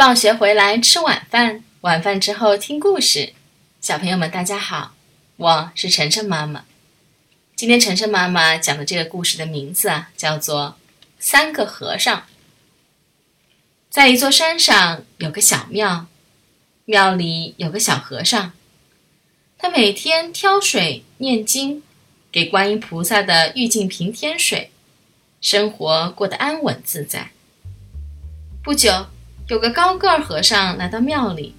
[0.00, 3.34] 放学回来吃晚饭，晚饭之后听故事。
[3.82, 4.94] 小朋友们，大家好，
[5.36, 6.64] 我是晨晨妈妈。
[7.54, 10.78] 今天晨晨妈妈讲的这个故事的名字啊，叫做
[11.18, 12.16] 《三个和尚》。
[13.90, 16.06] 在一座山上有个小庙，
[16.86, 18.52] 庙里有个小和尚，
[19.58, 21.82] 他每天挑水念经，
[22.32, 24.70] 给观音菩萨的玉净瓶添水，
[25.42, 27.32] 生活过得安稳自在。
[28.64, 29.08] 不久。
[29.50, 31.52] 有个高个儿和尚来到庙里，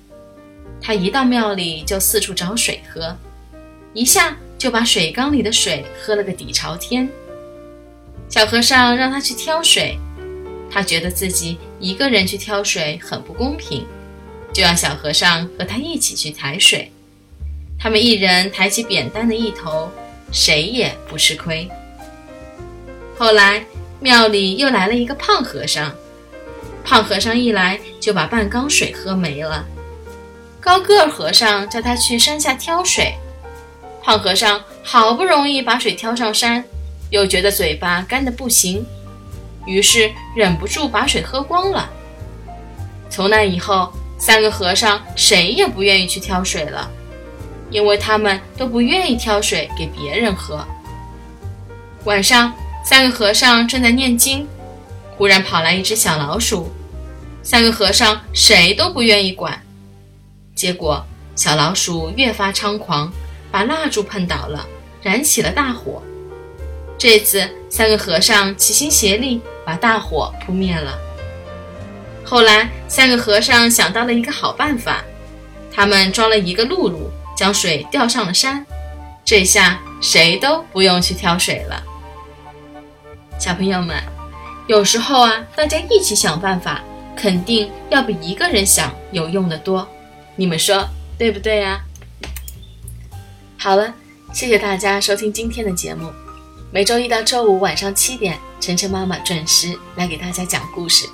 [0.79, 3.13] 他一到庙里就四处找水喝，
[3.93, 7.09] 一下就把水缸里的水喝了个底朝天。
[8.29, 9.99] 小和尚让他去挑水，
[10.71, 13.85] 他觉得自己一个人去挑水很不公平，
[14.53, 16.89] 就让小和尚和他一起去抬水。
[17.77, 19.91] 他们一人抬起扁担的一头，
[20.31, 21.69] 谁也不吃亏。
[23.17, 23.65] 后来
[23.99, 25.93] 庙里又来了一个胖和尚。
[26.83, 29.65] 胖和尚一来就把半缸水喝没了。
[30.59, 33.15] 高个和尚叫他去山下挑水，
[34.03, 36.63] 胖和尚好不容易把水挑上山，
[37.09, 38.85] 又觉得嘴巴干得不行，
[39.65, 41.89] 于是忍不住把水喝光了。
[43.09, 46.89] 从那以后，三个和尚谁也不愿意去挑水了，
[47.69, 50.65] 因为他们都不愿意挑水给别人喝。
[52.05, 52.53] 晚上，
[52.85, 54.47] 三个和尚正在念经。
[55.21, 56.71] 忽然跑来一只小老鼠，
[57.43, 59.61] 三个和尚谁都不愿意管，
[60.55, 61.05] 结果
[61.35, 63.13] 小老鼠越发猖狂，
[63.51, 64.65] 把蜡烛碰倒了，
[65.03, 66.01] 燃起了大火。
[66.97, 70.97] 这次三个和尚齐心协力，把大火扑灭了。
[72.25, 75.03] 后来三个和尚想到了一个好办法，
[75.71, 76.97] 他们装了一个辘轳，
[77.37, 78.65] 将水吊上了山，
[79.23, 81.83] 这下谁都不用去挑水了。
[83.37, 84.01] 小朋友们。
[84.71, 86.81] 有时候啊，大家一起想办法，
[87.13, 89.85] 肯定要比一个人想有用的多。
[90.37, 91.81] 你们说对不对呀？
[93.57, 93.93] 好了，
[94.31, 96.09] 谢谢大家收听今天的节目。
[96.71, 101.05] 每周一到周五晚上七点，晨晨妈妈准时来给大家讲故事。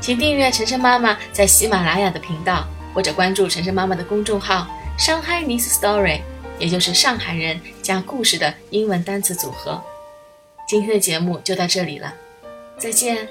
[0.00, 4.66] 请订阅晨晨妈妈在喜马拉雅的频道，或者关注晨晨妈妈的公众号
[4.98, 6.22] “上海 n i s Story”，
[6.58, 9.80] 也就是上海人加故事的英文单词组合。
[10.68, 12.12] 今天的节目就到这里了。
[12.78, 13.28] 再见。